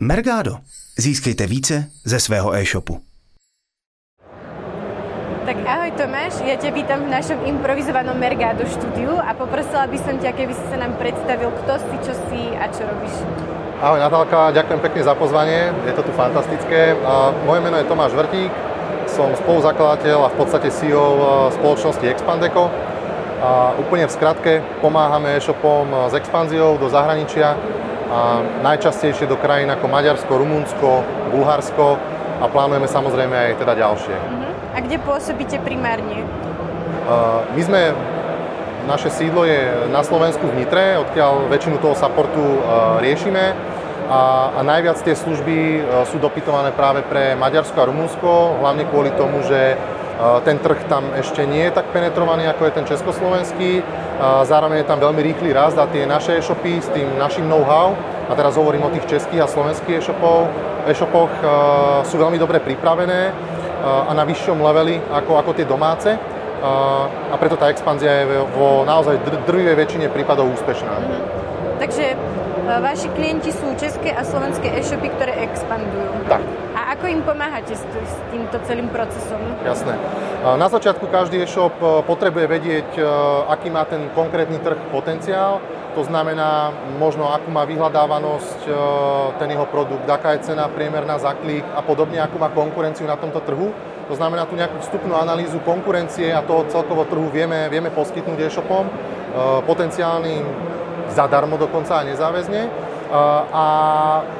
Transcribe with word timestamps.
Mergado. 0.00 0.60
Získejte 0.98 1.46
více 1.46 1.88
ze 2.04 2.20
svého 2.20 2.52
e-shopu. 2.54 3.00
Tak 5.48 5.56
ahoj 5.64 5.90
Tomáš, 5.96 6.44
ja 6.44 6.60
ťa 6.60 6.70
vítam 6.76 7.00
v 7.00 7.16
našom 7.16 7.40
improvizovanom 7.48 8.12
Mergado 8.20 8.68
štúdiu 8.68 9.16
a 9.16 9.32
poprosila 9.32 9.88
by 9.88 9.96
som 9.96 10.20
ťa, 10.20 10.36
keby 10.36 10.52
si 10.52 10.64
sa 10.68 10.76
nám 10.76 11.00
predstavil, 11.00 11.48
kto 11.48 11.72
si, 11.80 11.96
čo 12.04 12.12
si 12.28 12.42
a 12.60 12.68
čo 12.68 12.84
robíš. 12.84 13.14
Ahoj 13.80 13.96
Natálka, 13.96 14.52
ďakujem 14.52 14.80
pekne 14.84 15.00
za 15.00 15.14
pozvanie, 15.16 15.72
je 15.88 15.92
to 15.96 16.04
tu 16.04 16.12
fantastické. 16.12 16.92
A 17.00 17.32
moje 17.48 17.64
meno 17.64 17.80
je 17.80 17.88
Tomáš 17.88 18.12
Vrtík, 18.12 18.52
som 19.08 19.32
spoluzakladateľ 19.32 20.28
a 20.28 20.28
v 20.28 20.36
podstate 20.36 20.68
CEO 20.76 21.08
e, 21.16 21.20
spoločnosti 21.56 22.04
Expandeco. 22.04 22.68
A 23.40 23.72
úplne 23.80 24.04
v 24.04 24.12
skratke 24.12 24.52
pomáhame 24.84 25.40
e-shopom 25.40 25.88
s 26.08 26.12
expanziou 26.12 26.76
do 26.76 26.92
zahraničia 26.92 27.56
najčastejšie 28.62 29.26
do 29.26 29.34
krajín 29.38 29.70
ako 29.70 29.90
Maďarsko, 29.90 30.32
Rumunsko, 30.32 31.02
Bulharsko 31.34 31.98
a 32.38 32.46
plánujeme 32.46 32.86
samozrejme 32.86 33.34
aj 33.34 33.52
teda 33.58 33.74
ďalšie. 33.74 34.16
Uh-huh. 34.16 34.52
A 34.76 34.78
kde 34.84 35.00
pôsobíte 35.00 35.56
primárne? 35.64 36.22
My 37.54 37.62
sme, 37.62 37.94
naše 38.90 39.14
sídlo 39.14 39.46
je 39.46 39.90
na 39.94 40.02
Slovensku 40.02 40.42
v 40.46 40.62
Nitre, 40.62 40.98
odkiaľ 41.00 41.50
väčšinu 41.50 41.78
toho 41.78 41.94
supportu 41.94 42.38
uh, 42.38 42.98
riešime 42.98 43.54
a, 44.10 44.50
a 44.54 44.60
najviac 44.62 44.98
tie 45.02 45.14
služby 45.14 45.82
uh, 45.82 46.06
sú 46.06 46.18
dopytované 46.18 46.70
práve 46.74 47.06
pre 47.06 47.38
Maďarsko 47.38 47.78
a 47.78 47.88
Rumunsko, 47.88 48.62
hlavne 48.62 48.86
kvôli 48.90 49.10
tomu, 49.14 49.42
že 49.46 49.78
ten 50.44 50.56
trh 50.58 50.88
tam 50.88 51.12
ešte 51.12 51.44
nie 51.44 51.68
je 51.68 51.76
tak 51.76 51.92
penetrovaný, 51.92 52.48
ako 52.48 52.68
je 52.68 52.72
ten 52.72 52.86
československý. 52.88 53.84
Zároveň 54.48 54.82
je 54.82 54.88
tam 54.88 54.96
veľmi 54.96 55.20
rýchly 55.20 55.52
rast 55.52 55.76
a 55.76 55.84
tie 55.88 56.08
naše 56.08 56.40
e-shopy 56.40 56.80
s 56.80 56.88
tým 56.88 57.20
našim 57.20 57.44
know-how, 57.44 57.92
a 58.26 58.32
teraz 58.34 58.56
hovorím 58.56 58.88
o 58.88 58.90
tých 58.90 59.06
českých 59.06 59.44
a 59.44 59.46
slovenských 59.46 60.00
e-shopov, 60.02 60.48
e-shopoch, 60.88 61.30
sú 62.08 62.16
veľmi 62.16 62.40
dobre 62.40 62.58
pripravené 62.64 63.30
a 63.86 64.10
na 64.16 64.24
vyššom 64.24 64.58
leveli 64.58 64.98
ako, 65.12 65.36
ako 65.38 65.50
tie 65.54 65.68
domáce. 65.68 66.10
A 67.30 67.36
preto 67.36 67.60
tá 67.60 67.68
expanzia 67.68 68.24
je 68.24 68.40
vo 68.56 68.82
naozaj 68.88 69.20
drvivej 69.46 69.76
väčšine 69.76 70.08
prípadov 70.10 70.48
úspešná. 70.56 70.94
Mhm. 70.96 71.18
Takže 71.76 72.04
vaši 72.66 73.08
klienti 73.12 73.52
sú 73.52 73.68
české 73.76 74.10
a 74.16 74.24
slovenské 74.24 74.74
e-shopy, 74.80 75.12
ktoré 75.12 75.44
expandujú. 75.44 76.24
Tak. 76.26 76.42
Ako 76.96 77.12
im 77.12 77.20
pomáhate 77.28 77.76
s, 77.76 77.84
týmto 78.32 78.56
celým 78.64 78.88
procesom? 78.88 79.36
Jasné. 79.60 80.00
Na 80.56 80.64
začiatku 80.64 81.12
každý 81.12 81.44
e-shop 81.44 81.76
e, 81.76 82.00
potrebuje 82.08 82.46
vedieť, 82.48 82.88
e, 82.96 83.04
aký 83.52 83.68
má 83.68 83.84
ten 83.84 84.08
konkrétny 84.16 84.56
trh 84.64 84.80
potenciál. 84.88 85.60
To 85.92 86.00
znamená 86.08 86.72
možno, 86.96 87.28
akú 87.28 87.52
má 87.52 87.68
vyhľadávanosť 87.68 88.60
e, 88.64 88.70
ten 89.36 89.48
jeho 89.52 89.68
produkt, 89.68 90.08
aká 90.08 90.40
je 90.40 90.48
cena 90.48 90.72
priemerná 90.72 91.20
za 91.20 91.36
klik 91.36 91.68
a 91.76 91.84
podobne, 91.84 92.16
akú 92.16 92.40
má 92.40 92.48
konkurenciu 92.48 93.04
na 93.04 93.20
tomto 93.20 93.44
trhu. 93.44 93.76
To 94.08 94.16
znamená 94.16 94.48
tu 94.48 94.56
nejakú 94.56 94.80
vstupnú 94.80 95.20
analýzu 95.20 95.60
konkurencie 95.68 96.32
a 96.32 96.40
toho 96.40 96.64
celkovo 96.72 97.04
trhu 97.04 97.28
vieme, 97.28 97.68
vieme 97.68 97.92
poskytnúť 97.92 98.40
e-shopom, 98.48 98.88
potenciálnym 99.68 100.46
zadarmo 101.12 101.60
dokonca 101.60 102.00
a 102.00 102.06
nezáväzne 102.08 102.85
a 103.52 103.64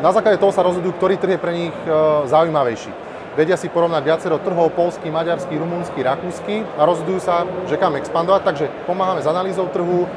na 0.03 0.11
základe 0.11 0.43
toho 0.43 0.51
sa 0.51 0.67
rozhodujú, 0.67 0.99
ktorý 0.99 1.15
trh 1.17 1.37
je 1.37 1.41
pre 1.41 1.53
nich 1.55 1.77
e, 1.87 1.91
zaujímavejší. 2.27 2.91
Vedia 3.37 3.61
si 3.61 3.69
porovnať 3.69 4.01
viacero 4.01 4.41
trhov, 4.41 4.73
polský, 4.73 5.13
maďarský, 5.13 5.61
rumúnsky, 5.61 6.01
rakúsky 6.01 6.65
a 6.81 6.89
rozhodujú 6.89 7.21
sa, 7.21 7.45
že 7.69 7.77
kam 7.77 7.93
expandovať, 8.01 8.43
takže 8.49 8.67
pomáhame 8.89 9.21
s 9.21 9.29
analýzou 9.29 9.69
trhu, 9.69 10.09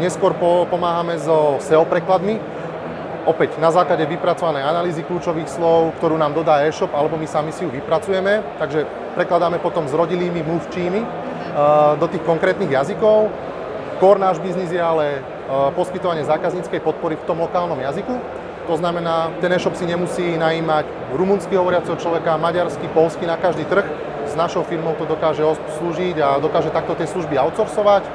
neskôr 0.00 0.32
pomáhame 0.72 1.20
so 1.20 1.60
SEO 1.60 1.84
prekladmi, 1.84 2.40
opäť 3.28 3.60
na 3.60 3.68
základe 3.68 4.08
vypracovanej 4.08 4.64
analýzy 4.64 5.04
kľúčových 5.04 5.44
slov, 5.44 5.92
ktorú 6.00 6.16
nám 6.16 6.32
dodá 6.32 6.64
e-shop, 6.64 6.88
alebo 6.96 7.20
my 7.20 7.28
sami 7.28 7.52
si 7.52 7.68
ju 7.68 7.70
vypracujeme, 7.70 8.40
takže 8.56 8.88
prekladáme 9.12 9.60
potom 9.60 9.84
s 9.84 9.92
rodilými 9.92 10.40
mluvčími 10.40 11.00
do 12.00 12.06
tých 12.08 12.24
konkrétnych 12.24 12.72
jazykov. 12.72 13.28
Core 14.00 14.24
náš 14.24 14.40
biznis 14.40 14.72
je 14.72 14.80
ale 14.80 15.20
Eh, 15.20 15.33
poskytovanie 15.76 16.24
zákazníckej 16.24 16.80
podpory 16.80 17.20
v 17.20 17.26
tom 17.28 17.40
lokálnom 17.40 17.76
jazyku. 17.76 18.16
To 18.64 18.80
znamená, 18.80 19.28
ten 19.44 19.52
e-shop 19.52 19.76
si 19.76 19.84
nemusí 19.84 20.40
najímať 20.40 20.88
rumunsky 21.12 21.52
hovoriaceho 21.52 22.00
človeka, 22.00 22.40
maďarsky, 22.40 22.88
polsky 22.96 23.28
na 23.28 23.36
každý 23.36 23.68
trh. 23.68 23.84
S 24.24 24.32
našou 24.32 24.64
firmou 24.64 24.96
to 24.96 25.04
dokáže 25.04 25.44
slúžiť 25.78 26.16
a 26.24 26.40
dokáže 26.40 26.72
takto 26.72 26.96
tie 26.96 27.04
služby 27.04 27.36
outsourcovať. 27.36 28.08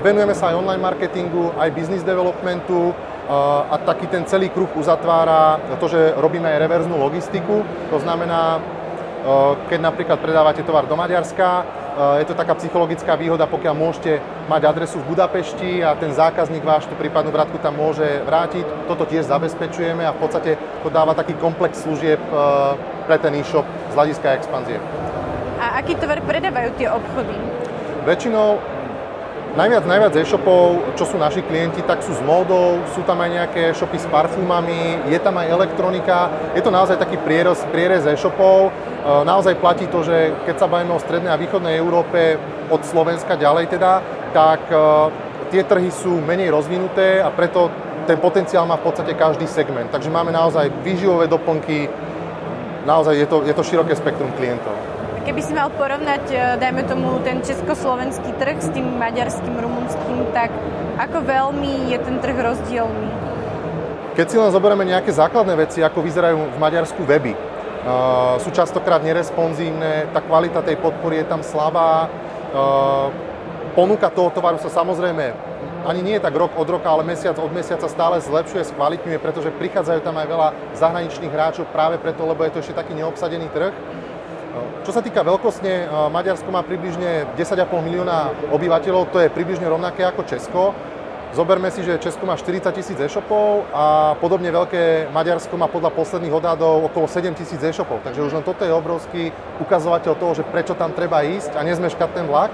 Venujeme 0.00 0.32
sa 0.32 0.48
aj 0.48 0.64
online 0.64 0.80
marketingu, 0.80 1.52
aj 1.60 1.76
business 1.76 2.00
developmentu 2.00 2.96
eh, 2.96 3.72
a 3.72 3.76
taký 3.84 4.08
ten 4.08 4.24
celý 4.24 4.48
kruh 4.48 4.72
uzatvára 4.72 5.60
to, 5.76 5.92
že 5.92 6.16
robíme 6.16 6.48
aj 6.48 6.58
reverznú 6.64 6.96
logistiku. 6.96 7.60
To 7.92 8.00
znamená, 8.00 8.56
eh, 8.56 9.52
keď 9.68 9.92
napríklad 9.92 10.18
predávate 10.24 10.64
tovar 10.64 10.88
do 10.88 10.96
Maďarska, 10.96 11.68
je 11.92 12.24
to 12.24 12.34
taká 12.34 12.56
psychologická 12.56 13.14
výhoda, 13.20 13.44
pokiaľ 13.44 13.74
môžete 13.76 14.18
mať 14.48 14.62
adresu 14.64 14.96
v 15.04 15.12
Budapešti 15.12 15.84
a 15.84 15.92
ten 15.96 16.12
zákazník 16.12 16.64
váš 16.64 16.88
tú 16.88 16.96
prípadnú 16.96 17.28
vratku 17.28 17.60
tam 17.60 17.76
môže 17.76 18.24
vrátiť. 18.24 18.64
Toto 18.88 19.04
tiež 19.04 19.28
zabezpečujeme 19.28 20.00
a 20.04 20.16
v 20.16 20.20
podstate 20.20 20.56
to 20.80 20.88
dáva 20.88 21.12
taký 21.12 21.36
komplex 21.36 21.84
služieb 21.84 22.20
eh, 22.20 22.36
pre 23.04 23.16
ten 23.20 23.36
e-shop 23.36 23.66
z 23.92 23.94
hľadiska 23.94 24.28
expanzie. 24.40 24.78
A 25.60 25.78
aký 25.78 25.94
tovar 26.00 26.18
predávajú 26.24 26.74
tie 26.80 26.88
obchody? 26.90 27.36
Väčšinou 28.02 28.58
Najviac, 29.52 29.84
najviac 29.84 30.16
e-shopov, 30.16 30.96
čo 30.96 31.04
sú 31.04 31.20
naši 31.20 31.44
klienti, 31.44 31.84
tak 31.84 32.00
sú 32.00 32.16
s 32.16 32.24
módou, 32.24 32.80
sú 32.96 33.04
tam 33.04 33.20
aj 33.20 33.30
nejaké 33.36 33.62
shopy 33.76 34.00
s 34.00 34.08
parfumami, 34.08 35.04
je 35.12 35.18
tam 35.20 35.36
aj 35.36 35.52
elektronika. 35.52 36.32
Je 36.56 36.64
to 36.64 36.72
naozaj 36.72 36.96
taký 36.96 37.20
prierez, 37.20 37.60
prierez 37.68 38.00
e-shopov. 38.08 38.72
E, 38.72 39.28
naozaj 39.28 39.60
platí 39.60 39.84
to, 39.92 40.00
že 40.00 40.32
keď 40.48 40.56
sa 40.56 40.72
bavíme 40.72 40.96
o 40.96 41.04
strednej 41.04 41.28
a 41.28 41.36
východnej 41.36 41.76
Európe, 41.76 42.40
od 42.72 42.80
Slovenska 42.88 43.36
ďalej 43.36 43.76
teda, 43.76 44.00
tak 44.32 44.72
e, 44.72 44.76
tie 45.52 45.68
trhy 45.68 45.92
sú 45.92 46.16
menej 46.24 46.48
rozvinuté 46.48 47.20
a 47.20 47.28
preto 47.28 47.68
ten 48.08 48.16
potenciál 48.16 48.64
má 48.64 48.80
v 48.80 48.88
podstate 48.88 49.12
každý 49.12 49.44
segment. 49.44 49.92
Takže 49.92 50.08
máme 50.08 50.32
naozaj 50.32 50.72
výživové 50.80 51.28
doplnky, 51.28 51.92
naozaj 52.88 53.20
je 53.20 53.26
to, 53.28 53.44
je 53.44 53.52
to 53.52 53.60
široké 53.68 53.92
spektrum 54.00 54.32
klientov. 54.32 54.91
Keby 55.22 55.38
si 55.38 55.54
mal 55.54 55.70
porovnať, 55.70 56.24
e, 56.34 56.36
dajme 56.58 56.82
tomu, 56.90 57.22
ten 57.22 57.38
československý 57.46 58.34
trh 58.42 58.58
s 58.58 58.74
tým 58.74 58.98
maďarským, 58.98 59.54
rumunským, 59.54 60.34
tak 60.34 60.50
ako 60.98 61.22
veľmi 61.22 61.94
je 61.94 61.98
ten 62.02 62.18
trh 62.18 62.34
rozdielný? 62.34 63.06
Keď 64.18 64.26
si 64.26 64.36
len 64.36 64.50
zoberieme 64.50 64.82
nejaké 64.82 65.14
základné 65.14 65.54
veci, 65.54 65.78
ako 65.78 66.02
vyzerajú 66.02 66.36
v 66.36 66.58
Maďarsku 66.58 67.06
weby, 67.06 67.32
uh, 67.32 68.36
sú 68.42 68.50
častokrát 68.50 69.00
neresponzívne, 69.00 70.10
tá 70.10 70.20
kvalita 70.20 70.60
tej 70.60 70.76
podpory 70.82 71.22
je 71.22 71.26
tam 71.30 71.40
slabá, 71.40 72.10
uh, 72.10 73.08
ponuka 73.78 74.10
toho 74.12 74.28
tovaru 74.34 74.58
sa 74.58 74.68
samozrejme 74.68 75.52
ani 75.82 76.00
nie 76.02 76.14
je 76.18 76.22
tak 76.22 76.34
rok 76.38 76.54
od 76.54 76.68
roka, 76.70 76.86
ale 76.86 77.02
mesiac 77.02 77.34
od 77.38 77.50
mesiaca 77.50 77.90
stále 77.90 78.22
zlepšuje, 78.22 78.70
skvalitňuje, 78.70 79.18
pretože 79.18 79.50
prichádzajú 79.50 80.00
tam 80.06 80.14
aj 80.14 80.26
veľa 80.30 80.48
zahraničných 80.78 81.32
hráčov 81.32 81.66
práve 81.74 81.98
preto, 81.98 82.22
lebo 82.22 82.46
je 82.46 82.54
to 82.54 82.62
ešte 82.62 82.78
taký 82.78 82.94
neobsadený 82.94 83.50
trh. 83.50 83.74
Čo 84.84 84.92
sa 84.92 85.00
týka 85.00 85.24
veľkostne, 85.24 85.88
Maďarsko 86.12 86.52
má 86.52 86.60
približne 86.60 87.24
10,5 87.40 87.72
milióna 87.72 88.52
obyvateľov, 88.52 89.08
to 89.08 89.24
je 89.24 89.32
približne 89.32 89.64
rovnaké 89.64 90.04
ako 90.04 90.28
Česko. 90.28 90.76
Zoberme 91.32 91.72
si, 91.72 91.80
že 91.80 91.96
Česko 91.96 92.28
má 92.28 92.36
40 92.36 92.68
tisíc 92.76 92.98
e-shopov 93.00 93.64
a 93.72 94.12
podobne 94.20 94.52
veľké 94.52 95.08
Maďarsko 95.16 95.56
má 95.56 95.64
podľa 95.64 95.96
posledných 95.96 96.36
odhadov 96.36 96.92
okolo 96.92 97.08
7 97.08 97.32
tisíc 97.32 97.56
e-shopov. 97.64 98.04
Takže 98.04 98.20
už 98.20 98.36
len 98.36 98.44
toto 98.44 98.68
je 98.68 98.72
obrovský 98.76 99.32
ukazovateľ 99.64 100.12
toho, 100.20 100.36
že 100.36 100.44
prečo 100.44 100.76
tam 100.76 100.92
treba 100.92 101.24
ísť 101.24 101.56
a 101.56 101.64
nezmeškať 101.64 102.08
ten 102.12 102.28
vlak. 102.28 102.52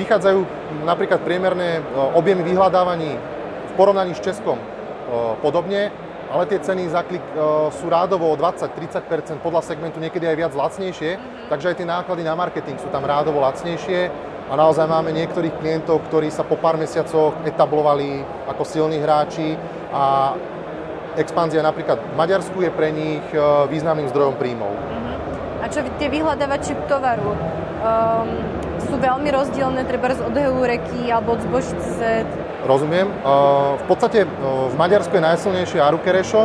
Vychádzajú 0.00 0.38
napríklad 0.88 1.20
priemerné 1.20 1.84
objemy 2.16 2.40
vyhľadávaní 2.48 3.20
v 3.68 3.72
porovnaní 3.76 4.16
s 4.16 4.24
Českom 4.24 4.56
podobne 5.44 5.92
ale 6.30 6.44
tie 6.50 6.58
ceny 6.58 6.90
za 6.90 7.06
klik 7.06 7.22
uh, 7.34 7.70
sú 7.70 7.86
rádovo 7.86 8.30
o 8.32 8.38
20-30%, 8.38 9.38
podľa 9.42 9.62
segmentu 9.62 10.02
niekedy 10.02 10.26
aj 10.26 10.36
viac 10.36 10.52
lacnejšie, 10.52 11.10
mm-hmm. 11.16 11.48
takže 11.50 11.66
aj 11.72 11.76
tie 11.78 11.86
náklady 11.86 12.22
na 12.26 12.34
marketing 12.34 12.78
sú 12.82 12.88
tam 12.90 13.06
rádovo 13.06 13.42
lacnejšie 13.42 14.10
a 14.46 14.52
naozaj 14.54 14.86
máme 14.86 15.10
niektorých 15.10 15.58
klientov, 15.58 16.06
ktorí 16.06 16.30
sa 16.30 16.46
po 16.46 16.54
pár 16.54 16.78
mesiacoch 16.78 17.34
etablovali 17.42 18.22
ako 18.46 18.62
silní 18.62 19.02
hráči 19.02 19.58
a 19.90 20.34
expanzia 21.18 21.64
napríklad 21.64 21.98
v 21.98 22.14
Maďarsku 22.14 22.58
je 22.62 22.70
pre 22.70 22.94
nich 22.94 23.24
uh, 23.34 23.66
významným 23.66 24.10
zdrojom 24.10 24.38
príjmov. 24.38 24.70
Mm-hmm. 24.70 25.14
A 25.62 25.64
čo 25.72 25.82
tie 25.98 26.08
vyhľadávače 26.12 26.78
tovaru? 26.86 27.32
Um, 27.82 28.28
sú 28.86 28.96
veľmi 29.02 29.28
rozdielne, 29.34 29.82
treba 29.88 30.14
od 30.14 30.34
Heureky 30.36 31.10
alebo 31.10 31.34
od 31.34 31.40
Zbož.cz? 31.42 32.00
Rozumiem. 32.66 33.06
V 33.78 33.84
podstate 33.86 34.26
v 34.26 34.74
Maďarsku 34.74 35.14
je 35.14 35.22
najsilnejšie 35.22 35.78
Arukerešo, 35.78 36.42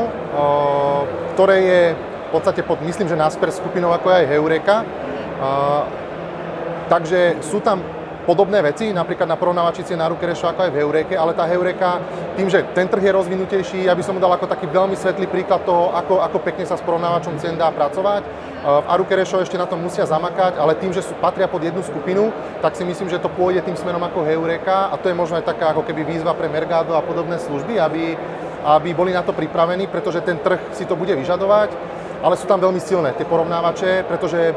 ktoré 1.34 1.58
je 1.66 1.84
v 1.98 2.30
podstate 2.30 2.62
pod, 2.62 2.78
myslím, 2.86 3.10
že 3.10 3.18
Nasper 3.18 3.50
skupinou 3.50 3.90
ako 3.90 4.08
aj 4.14 4.30
Heureka. 4.30 4.86
Takže 6.94 7.42
sú 7.42 7.58
tam 7.66 7.82
podobné 8.24 8.62
veci, 8.62 8.94
napríklad 8.94 9.26
na 9.26 9.38
porovnávači 9.38 9.84
cien 9.84 9.98
na 9.98 10.10
Rukerešu 10.10 10.46
ako 10.48 10.70
aj 10.70 10.72
v 10.72 10.80
Heureke, 10.82 11.16
ale 11.18 11.34
tá 11.34 11.50
Heureka, 11.50 12.02
tým, 12.38 12.48
že 12.48 12.62
ten 12.78 12.86
trh 12.86 13.02
je 13.02 13.12
rozvinutejší, 13.12 13.80
ja 13.90 13.98
by 13.98 14.04
som 14.06 14.22
dal 14.22 14.32
ako 14.34 14.46
taký 14.46 14.70
veľmi 14.70 14.94
svetlý 14.94 15.26
príklad 15.26 15.66
toho, 15.66 15.90
ako, 15.94 16.22
ako 16.22 16.38
pekne 16.46 16.66
sa 16.70 16.78
s 16.78 16.86
porovnávačom 16.86 17.42
cien 17.42 17.58
dá 17.58 17.74
pracovať. 17.74 18.24
V 18.62 18.86
Arukerešo 18.86 19.42
ešte 19.42 19.58
na 19.58 19.66
tom 19.66 19.82
musia 19.82 20.06
zamakať, 20.06 20.62
ale 20.62 20.78
tým, 20.78 20.94
že 20.94 21.02
sú, 21.02 21.18
patria 21.18 21.50
pod 21.50 21.66
jednu 21.66 21.82
skupinu, 21.82 22.30
tak 22.62 22.78
si 22.78 22.86
myslím, 22.86 23.10
že 23.10 23.18
to 23.18 23.34
pôjde 23.34 23.66
tým 23.66 23.74
smerom 23.74 24.06
ako 24.06 24.22
Heureka 24.22 24.94
a 24.94 24.96
to 25.02 25.10
je 25.10 25.18
možno 25.18 25.42
aj 25.42 25.50
taká 25.50 25.74
ako 25.74 25.82
keby 25.82 26.06
výzva 26.06 26.38
pre 26.38 26.46
Mergado 26.46 26.94
a 26.94 27.02
podobné 27.02 27.42
služby, 27.42 27.82
aby, 27.82 28.14
aby 28.62 28.90
boli 28.94 29.18
na 29.18 29.26
to 29.26 29.34
pripravení, 29.34 29.90
pretože 29.90 30.22
ten 30.22 30.38
trh 30.38 30.78
si 30.78 30.86
to 30.86 30.94
bude 30.94 31.10
vyžadovať 31.18 32.01
ale 32.22 32.38
sú 32.38 32.46
tam 32.46 32.62
veľmi 32.62 32.78
silné 32.78 33.18
tie 33.18 33.26
porovnávače, 33.26 34.06
pretože 34.06 34.54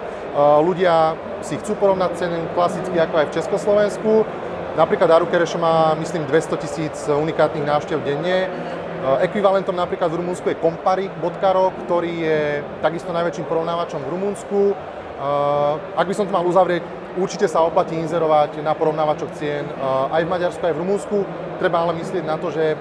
ľudia 0.60 1.16
si 1.40 1.56
chcú 1.60 1.76
porovnať 1.80 2.10
ceny 2.16 2.38
klasicky 2.52 2.96
ako 3.00 3.14
aj 3.20 3.26
v 3.28 3.34
Československu. 3.40 4.12
Napríklad 4.74 5.06
Arukerešo 5.06 5.58
má, 5.58 5.94
myslím, 5.96 6.26
200 6.26 6.62
tisíc 6.62 6.96
unikátnych 7.06 7.62
návštev 7.62 8.02
denne. 8.02 8.50
Ekvivalentom 9.20 9.76
napríklad 9.76 10.08
v 10.10 10.18
Rumunsku 10.24 10.48
je 10.48 10.58
Kompari.ro, 10.58 11.70
ktorý 11.84 12.12
je 12.24 12.40
takisto 12.80 13.12
najväčším 13.12 13.46
porovnávačom 13.46 14.00
v 14.00 14.10
Rumunsku. 14.16 14.60
Ak 15.94 16.08
by 16.08 16.14
som 16.16 16.26
to 16.26 16.34
mal 16.34 16.42
uzavrieť, 16.42 16.82
určite 17.14 17.46
sa 17.46 17.62
oplatí 17.62 17.94
inzerovať 17.94 18.64
na 18.64 18.74
porovnávačoch 18.74 19.30
cien 19.38 19.62
aj 20.10 20.24
v 20.26 20.32
Maďarsku, 20.32 20.62
aj 20.64 20.74
v 20.74 20.80
Rumunsku. 20.82 21.18
Treba 21.62 21.86
ale 21.86 22.00
myslieť 22.02 22.24
na 22.26 22.34
to, 22.34 22.50
že 22.50 22.74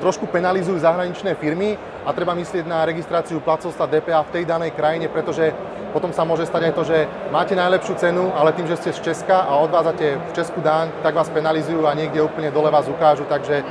trošku 0.00 0.26
penalizujú 0.26 0.80
zahraničné 0.80 1.36
firmy 1.36 1.76
a 2.04 2.12
treba 2.16 2.32
myslieť 2.32 2.64
na 2.64 2.84
registráciu 2.88 3.40
placovstva 3.44 3.84
DPA 3.88 4.24
v 4.24 4.32
tej 4.32 4.44
danej 4.48 4.72
krajine, 4.72 5.12
pretože 5.12 5.52
potom 5.92 6.12
sa 6.12 6.24
môže 6.24 6.44
stať 6.48 6.62
aj 6.68 6.72
to, 6.76 6.82
že 6.84 6.98
máte 7.32 7.56
najlepšiu 7.56 7.94
cenu, 7.96 8.32
ale 8.36 8.52
tým, 8.52 8.68
že 8.68 8.76
ste 8.76 8.90
z 8.92 9.12
Česka 9.12 9.48
a 9.48 9.56
odvádzate 9.64 10.20
v 10.20 10.32
Česku 10.32 10.60
daň, 10.60 10.92
tak 11.00 11.16
vás 11.16 11.28
penalizujú 11.32 11.84
a 11.88 11.96
niekde 11.96 12.24
úplne 12.24 12.52
dole 12.52 12.68
vás 12.68 12.88
ukážu, 12.88 13.24
takže 13.28 13.64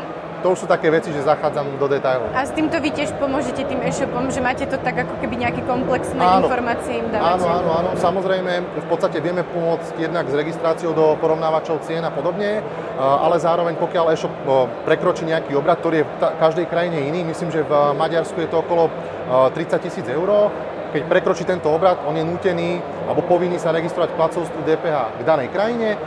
to 0.46 0.54
už 0.54 0.62
sú 0.62 0.68
také 0.70 0.94
veci, 0.94 1.10
že 1.10 1.26
zachádzam 1.26 1.82
do 1.82 1.90
detailov. 1.90 2.30
A 2.38 2.46
s 2.46 2.54
týmto 2.54 2.78
vy 2.78 2.94
tiež 2.94 3.18
pomôžete 3.18 3.66
tým 3.66 3.82
e-shopom, 3.82 4.30
že 4.30 4.46
máte 4.46 4.70
to 4.70 4.78
tak 4.78 4.94
ako 4.94 5.18
keby 5.18 5.42
nejaké 5.42 5.66
komplexné 5.66 6.22
áno. 6.22 6.46
informácie 6.46 7.02
im 7.02 7.10
dávate? 7.10 7.42
Áno, 7.42 7.46
áno, 7.50 7.70
áno. 7.74 7.90
Samozrejme, 7.98 8.54
v 8.62 8.86
podstate 8.86 9.26
vieme 9.26 9.42
pomôcť 9.42 9.98
jednak 9.98 10.30
s 10.30 10.38
registráciou 10.38 10.94
do 10.94 11.18
porovnávačov 11.18 11.82
cien 11.90 12.06
a 12.06 12.14
podobne, 12.14 12.62
ale 13.02 13.42
zároveň 13.42 13.74
pokiaľ 13.74 14.14
e-shop 14.14 14.38
prekročí 14.86 15.26
nejaký 15.26 15.58
obrad, 15.58 15.82
ktorý 15.82 16.06
je 16.06 16.06
v 16.06 16.14
každej 16.38 16.70
krajine 16.70 17.10
iný, 17.10 17.26
myslím, 17.26 17.50
že 17.50 17.66
v 17.66 17.98
Maďarsku 17.98 18.38
je 18.38 18.50
to 18.54 18.62
okolo 18.62 18.94
30 19.50 19.82
tisíc 19.82 20.06
eur, 20.06 20.54
keď 20.94 21.10
prekročí 21.10 21.42
tento 21.42 21.74
obrad, 21.74 22.06
on 22.06 22.14
je 22.14 22.22
nutený 22.22 22.86
alebo 23.10 23.26
povinný 23.26 23.58
sa 23.58 23.74
registrovať 23.74 24.14
placovstvu 24.14 24.62
DPH 24.62 25.20
k 25.20 25.22
danej 25.26 25.50
krajine 25.50 25.98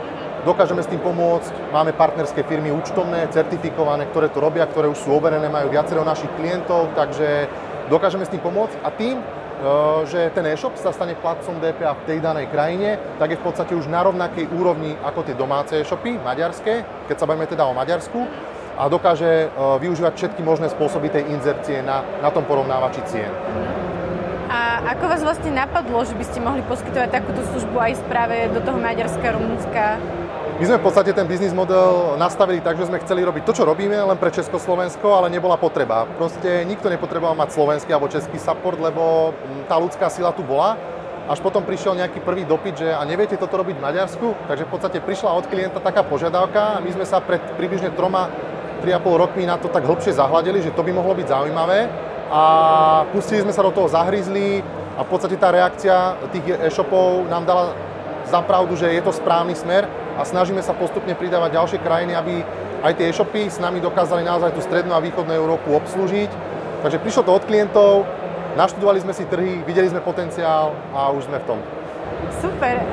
Dokážeme 0.47 0.79
s 0.79 0.87
tým 0.87 1.03
pomôcť, 1.03 1.75
máme 1.75 1.91
partnerské 1.91 2.47
firmy 2.47 2.71
účtovné, 2.71 3.27
certifikované, 3.27 4.07
ktoré 4.07 4.31
to 4.31 4.39
robia, 4.39 4.63
ktoré 4.63 4.87
už 4.87 5.03
sú 5.03 5.11
overené, 5.11 5.51
majú 5.51 5.67
viacero 5.67 6.07
našich 6.07 6.31
klientov, 6.39 6.95
takže 6.95 7.51
dokážeme 7.91 8.23
s 8.23 8.31
tým 8.31 8.39
pomôcť 8.39 8.79
a 8.79 8.89
tým, 8.95 9.19
e, 9.19 9.23
že 10.07 10.31
ten 10.31 10.47
e-shop 10.47 10.79
sa 10.79 10.95
stane 10.95 11.19
platcom 11.19 11.59
DPA 11.59 11.91
v 11.91 12.05
tej 12.07 12.17
danej 12.23 12.47
krajine, 12.47 12.95
tak 13.19 13.35
je 13.35 13.39
v 13.39 13.43
podstate 13.43 13.75
už 13.75 13.91
na 13.91 13.99
rovnakej 13.99 14.47
úrovni 14.55 14.95
ako 15.03 15.27
tie 15.27 15.35
domáce 15.35 15.75
e-shopy, 15.75 16.15
maďarské, 16.23 16.87
keď 17.11 17.15
sa 17.19 17.27
bavíme 17.27 17.43
teda 17.43 17.67
o 17.67 17.75
Maďarsku, 17.75 18.23
a 18.79 18.87
dokáže 18.87 19.27
e, 19.27 19.47
využívať 19.83 20.13
všetky 20.15 20.39
možné 20.39 20.71
spôsoby 20.71 21.11
tej 21.11 21.27
inzercie 21.35 21.83
na, 21.83 21.99
na 22.23 22.31
tom 22.31 22.47
porovnávači 22.47 23.03
cien. 23.11 23.27
A 24.49 24.81
ako 24.95 25.11
vás 25.11 25.21
vlastne 25.21 25.51
napadlo, 25.51 25.99
že 26.07 26.15
by 26.15 26.25
ste 26.25 26.39
mohli 26.39 26.63
poskytovať 26.63 27.11
takúto 27.11 27.43
službu 27.53 27.75
aj 27.75 27.93
správe 28.01 28.49
do 28.49 28.63
toho 28.63 28.79
Maďarska, 28.79 29.35
Rumunska? 29.35 29.99
My 30.59 30.67
sme 30.67 30.83
v 30.83 30.91
podstate 30.91 31.15
ten 31.15 31.23
biznis 31.23 31.55
model 31.55 32.19
nastavili 32.19 32.59
tak, 32.59 32.75
že 32.75 32.91
sme 32.91 32.99
chceli 32.99 33.23
robiť 33.23 33.47
to, 33.47 33.55
čo 33.55 33.63
robíme, 33.63 33.95
len 33.95 34.19
pre 34.19 34.27
Československo, 34.27 35.07
ale 35.07 35.31
nebola 35.31 35.55
potreba. 35.55 36.03
Proste 36.19 36.67
nikto 36.67 36.91
nepotreboval 36.91 37.31
mať 37.31 37.55
slovenský 37.55 37.95
alebo 37.95 38.11
český 38.11 38.35
support, 38.35 38.75
lebo 38.75 39.31
mm, 39.31 39.71
tá 39.71 39.79
ľudská 39.79 40.11
sila 40.11 40.35
tu 40.35 40.43
bola. 40.43 40.75
Až 41.31 41.39
potom 41.39 41.63
prišiel 41.63 41.95
nejaký 41.95 42.19
prvý 42.19 42.43
dopyt, 42.43 42.75
že 42.75 42.91
a 42.91 42.99
neviete 43.07 43.39
toto 43.39 43.55
robiť 43.55 43.79
v 43.79 43.85
Maďarsku, 43.87 44.27
takže 44.51 44.67
v 44.67 44.71
podstate 44.75 44.99
prišla 44.99 45.31
od 45.31 45.47
klienta 45.47 45.79
taká 45.79 46.03
požiadavka 46.03 46.75
a 46.75 46.83
my 46.83 46.91
sme 46.91 47.07
sa 47.07 47.23
pred 47.23 47.39
približne 47.55 47.95
troma, 47.95 48.27
3,5 48.83 49.15
rokmi 49.15 49.47
na 49.47 49.55
to 49.55 49.71
tak 49.71 49.87
hlbšie 49.87 50.11
zahľadili, 50.11 50.59
že 50.59 50.75
to 50.75 50.83
by 50.83 50.91
mohlo 50.91 51.15
byť 51.15 51.39
zaujímavé 51.39 51.87
a 52.27 52.43
pustili 53.15 53.47
sme 53.47 53.55
sa 53.55 53.63
do 53.63 53.71
toho, 53.71 53.87
zahryzli 53.87 54.59
a 54.99 55.07
v 55.07 55.09
podstate 55.11 55.39
tá 55.39 55.55
reakcia 55.55 56.19
tých 56.35 56.67
e-shopov 56.67 57.31
nám 57.31 57.47
dala 57.47 57.71
za 58.27 58.43
pravdu, 58.43 58.75
že 58.75 58.91
je 58.91 58.99
to 58.99 59.15
správny 59.15 59.55
smer 59.55 59.87
a 60.19 60.27
snažíme 60.27 60.59
sa 60.59 60.75
postupne 60.75 61.15
pridávať 61.15 61.55
ďalšie 61.55 61.79
krajiny, 61.79 62.11
aby 62.11 62.43
aj 62.83 62.93
tie 62.99 63.07
e-shopy 63.07 63.47
s 63.47 63.55
nami 63.63 63.79
dokázali 63.79 64.27
naozaj 64.27 64.51
tú 64.51 64.59
strednú 64.59 64.91
a 64.91 64.99
východnú 64.99 65.31
Európu 65.31 65.71
obslúžiť. 65.79 66.27
Takže 66.83 66.99
prišlo 66.99 67.23
to 67.23 67.31
od 67.39 67.43
klientov, 67.47 68.03
naštudovali 68.59 68.99
sme 68.99 69.15
si 69.15 69.23
trhy, 69.31 69.63
videli 69.63 69.87
sme 69.87 70.03
potenciál 70.03 70.75
a 70.91 71.07
už 71.15 71.31
sme 71.31 71.39
v 71.39 71.45
tom. 71.47 71.59
Super. 72.43 72.83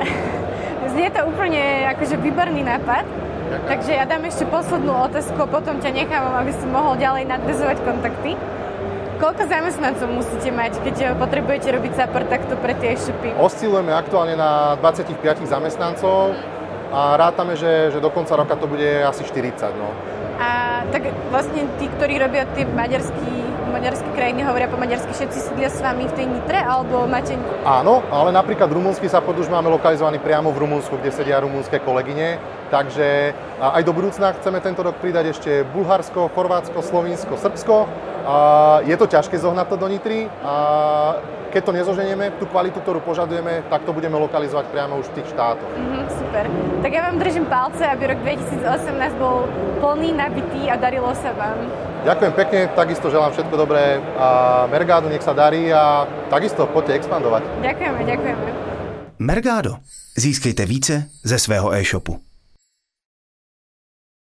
Znie 0.87 1.11
to 1.11 1.27
úplne 1.27 1.91
akože 1.91 2.15
výborný 2.15 2.63
nápad. 2.63 3.03
Ďakujem. 3.03 3.67
Takže 3.67 3.91
ja 3.95 4.03
dám 4.07 4.23
ešte 4.27 4.43
poslednú 4.47 4.91
otázku, 5.07 5.39
potom 5.51 5.79
ťa 5.83 5.91
nechávam, 5.91 6.35
aby 6.39 6.51
si 6.55 6.63
mohol 6.67 6.95
ďalej 6.95 7.27
nadvezovať 7.27 7.77
kontakty. 7.83 8.39
Koľko 9.17 9.49
zamestnancov 9.49 10.07
musíte 10.13 10.51
mať, 10.53 10.77
keď 10.83 11.17
potrebujete 11.17 11.73
robiť 11.73 11.91
support 11.95 12.27
takto 12.29 12.53
pre 12.59 12.75
tie 12.77 12.93
e-shopy? 12.95 13.33
Oscilujeme 13.39 13.89
aktuálne 13.89 14.37
na 14.37 14.77
25 14.79 15.47
zamestnancov 15.47 16.37
a 16.91 17.17
rátame, 17.19 17.59
že, 17.59 17.91
že 17.91 17.99
do 17.99 18.09
konca 18.09 18.35
roka 18.35 18.55
to 18.55 18.67
bude 18.67 19.03
asi 19.03 19.23
40. 19.23 19.75
No. 19.75 19.89
A 20.37 20.81
tak 20.93 21.09
vlastne 21.33 21.65
tí, 21.81 21.89
ktorí 21.89 22.21
robia 22.21 22.45
tie 22.53 22.63
maďarský, 22.63 23.33
maďarské 23.73 24.09
krajiny, 24.13 24.45
hovoria 24.45 24.69
po 24.69 24.79
maďarsky, 24.79 25.11
všetci 25.11 25.39
sedia 25.51 25.69
s 25.69 25.81
vami 25.81 26.07
v 26.07 26.13
tej 26.13 26.25
Nitre, 26.29 26.61
alebo 26.61 27.03
máte... 27.09 27.35
Áno, 27.65 28.05
ale 28.13 28.29
napríklad 28.31 28.69
rumúnsky 28.69 29.09
sa 29.09 29.19
už 29.19 29.49
máme 29.49 29.67
lokalizovaný 29.73 30.21
priamo 30.21 30.53
v 30.53 30.63
Rumunsku, 30.65 30.97
kde 31.01 31.09
sedia 31.11 31.41
rumúnske 31.41 31.81
kolegyne, 31.81 32.37
takže 32.69 33.33
aj 33.59 33.81
do 33.83 33.93
budúcna 33.93 34.35
chceme 34.37 34.59
tento 34.61 34.83
rok 34.83 34.99
pridať 34.99 35.33
ešte 35.33 35.65
Bulharsko, 35.73 36.31
Chorvátsko, 36.31 36.79
Slovinsko, 36.83 37.39
Srbsko. 37.39 37.87
A 38.27 38.37
je 38.83 38.95
to 38.99 39.07
ťažké 39.07 39.39
zohnať 39.39 39.67
to 39.71 39.75
do 39.79 39.87
Nitry. 39.87 40.27
A 40.43 40.53
keď 41.47 41.61
to 41.63 41.71
nezoženieme, 41.71 42.35
tú 42.37 42.45
kvalitu, 42.45 42.83
ktorú 42.83 42.99
požadujeme, 42.99 43.63
tak 43.71 43.87
to 43.87 43.95
budeme 43.95 44.19
lokalizovať 44.19 44.67
priamo 44.67 44.99
už 44.99 45.07
v 45.09 45.13
tých 45.21 45.31
štátoch. 45.31 45.63
Mm-hmm, 45.63 46.03
super. 46.11 46.43
Tak 46.83 46.91
ja 46.91 47.01
vám 47.07 47.15
držím 47.23 47.45
palce, 47.47 47.83
aby 47.87 48.03
rok 48.13 48.19
2018 48.21 49.15
bol 49.15 49.47
plný, 49.79 50.11
nabitý 50.11 50.67
a 50.67 50.75
darilo 50.75 51.09
sa 51.15 51.31
vám. 51.33 51.55
Ďakujem 52.03 52.33
pekne, 52.35 52.59
takisto 52.75 53.09
želám 53.09 53.33
všetko 53.33 53.55
dobré 53.57 53.99
a 54.19 54.63
Mergádu 54.69 55.09
nech 55.09 55.25
sa 55.25 55.33
darí 55.33 55.71
a 55.73 56.05
takisto 56.29 56.67
poďte 56.69 57.03
expandovať. 57.03 57.41
Ďakujeme, 57.63 57.99
ďakujeme. 58.05 58.47
Mergado. 59.17 59.81
Získejte 60.17 60.65
více 60.65 61.09
ze 61.23 61.37
svého 61.39 61.73
e-shopu. 61.73 62.26